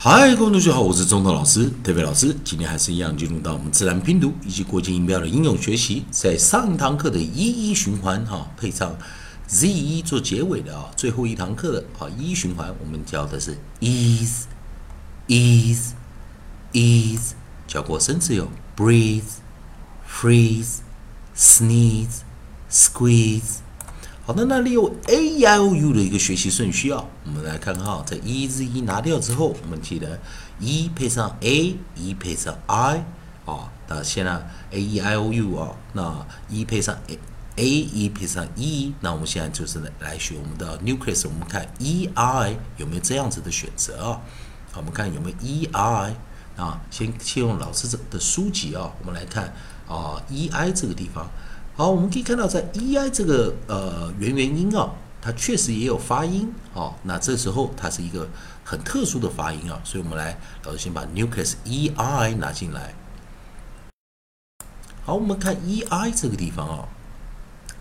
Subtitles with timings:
[0.00, 2.32] 嗨，各位同学好，我是中头老师，特别老师。
[2.44, 6.04] 今天还是一样进入到我们自然拼读以及国际音标的应用学习。
[6.12, 8.96] 在上一堂课的一一循环哈，配上
[9.48, 14.44] z 一做结尾的啊，最后一堂课的啊一一循环，我们教的是 ease
[15.26, 15.94] ease
[16.72, 17.32] ease，
[17.66, 19.24] 教过生字有 breathe
[20.08, 20.76] freeze
[21.36, 22.20] sneeze
[22.70, 23.56] squeeze。
[24.28, 30.20] 好的，那利用 a e i o u 的一个学习顺序啊，我们来看看哈，在 e z e 拿掉之后，我们记得
[30.60, 33.02] e 配上 a，e 配上 i
[33.46, 34.32] 啊，那现在
[34.70, 37.18] a e i o u 啊，那 e 配上 a
[37.56, 44.20] a e 配上 e，那我们现在就是来学我们的 nucleus，我们看 e i 有没有这样子的选择啊？
[44.76, 46.14] 我们看有没有 e i
[46.58, 46.78] 啊？
[46.90, 49.54] 先借用老师的书籍啊，我们来看
[49.88, 51.26] 啊 e i 这个地方。
[51.78, 54.90] 好，我们可以看到，在 e i 这个呃元元音啊，
[55.22, 56.92] 它确实也有发音哦。
[57.04, 58.28] 那这时候它是一个
[58.64, 62.96] 很特殊的发音啊，所以我们来老师先把 nucleus e i 拿进来。
[65.04, 66.88] 好，我们看 e i 这个地方啊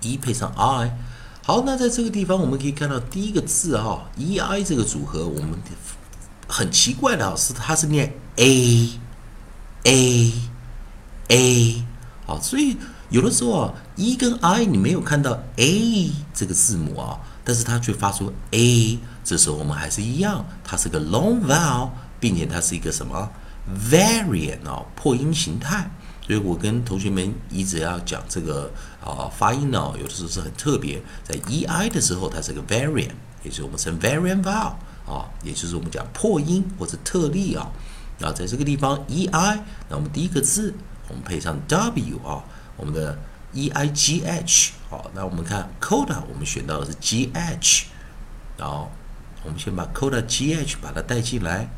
[0.02, 0.96] ，e 配上 i。
[1.42, 5.60] 好，那在这个地方我们可以看到第一个字啊，e i 这个组合，我们
[6.48, 8.92] 很奇怪的啊，是它是念 a
[9.86, 10.34] a
[11.30, 11.86] a
[12.28, 12.78] 好，所以。
[13.10, 23.30] 有的时候啊，e 跟 i 你没有看到 a 这个字母啊，但是它却发出 a，这时候我们还是一样，它是个 long vowel，并且它是一个什么
[23.90, 25.90] variant 啊破音形态。
[26.26, 28.72] 所以我跟同学们一直要讲这个
[29.04, 33.12] 啊发音呢，有的时候是很特别，在 e i 的时候它是个 variant，
[33.44, 34.74] 也就是我们称 variant vowel
[35.06, 37.70] 啊，也就是我们讲破音或者特例啊。
[38.20, 40.74] 那在这个地方 e i，那我们第一个字
[41.08, 42.44] 我们配上 w 啊。
[42.80, 43.18] 我们的
[43.54, 47.86] e i g h 好，那我们看 coda，我们选到的是 g h，
[48.58, 48.92] 然后
[49.44, 51.70] 我们先把 coda g h 把它带进来。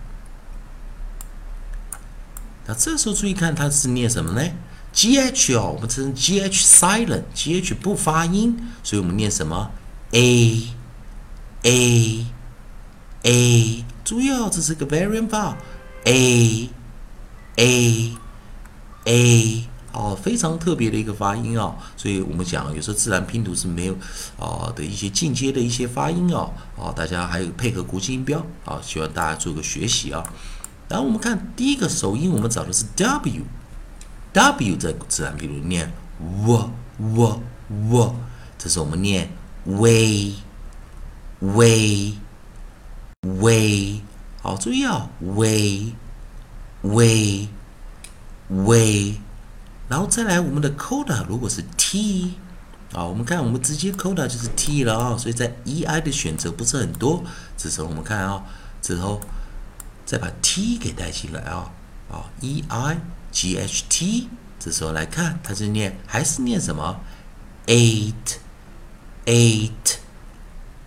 [2.66, 4.52] 那这时候注意看它是念什么呢
[4.92, 9.72] ？g h 哦，我们称 g h silent，g h 不发音，所以我们念什么
[10.12, 10.68] ？a
[11.64, 12.26] a
[13.24, 16.70] a，注意哦，这是个 variant vowel，a
[17.56, 18.18] a
[19.06, 19.70] a。
[19.92, 23.96] 哦，非常特别的一个发音啊，所以我们讲有时候自然拼读是没有
[24.38, 30.24] 啊的一些进阶的一些发音啊，啊，大家还有配合国际音标啊，希望大家做个学习啊。
[30.88, 36.70] 然后我们看第一个首音，我们找的是 W，W 在自然拼读念 w
[37.00, 38.16] w w，
[38.58, 39.30] 这是我们念
[39.66, 40.34] way
[41.40, 42.14] way
[43.22, 44.02] way，
[44.42, 45.94] 好，注意啊，way
[46.84, 47.48] way
[48.50, 49.29] way。
[49.90, 52.36] 然后再来，我们的 coda 如果是 t
[52.94, 57.24] 啊，我们看我们直接 coda 就是 t 了啊，所以在 e i 的选择不是很多。
[57.58, 58.44] 这时候我们看啊，
[58.84, 59.20] 之后
[60.06, 61.72] 再把 t 给带进来啊
[62.12, 62.98] 啊 e i
[63.32, 64.30] g h t，
[64.60, 67.00] 这时候来看它是念还是念什么
[67.66, 68.38] eight
[69.26, 69.98] eight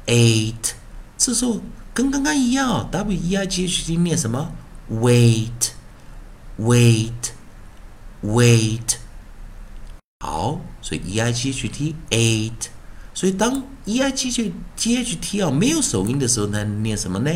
[0.07, 0.73] eight，
[1.19, 1.61] 这时候
[1.93, 4.53] 跟刚刚一样，w e i g h t 念什么
[4.91, 5.71] wait
[6.59, 7.33] wait。
[8.23, 8.97] wait
[10.21, 12.69] 好，所以 e-i-g-h-t eight，
[13.13, 14.45] 所以当 e-i-g 就
[14.77, 17.33] g-h-t 啊没有首音的时候，那念什么呢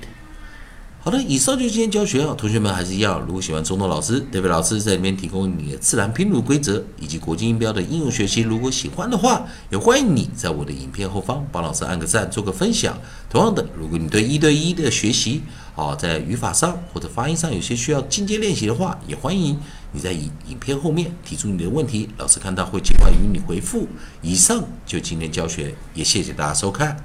[1.07, 12.99] 好的，以上就是今天教学啊，同学们还是一样，如果喜欢中东老师、代表老师在里面提供你的自然拼读规则以及国际音标的应用学习，如果喜欢的话，也欢迎你在我的影片后方帮老师按个赞，做个分享。
[13.29, 15.41] 同样的，如果你对一对一的学习
[15.77, 19.57] 啊，在语法上或者发音上有些需要进阶练习的话，也欢迎
[19.93, 23.87] 你在影影片后面提出你的问题，老师看到会尽快与你回复。
[24.21, 26.97] 以上就今天教学，也谢谢大家收看。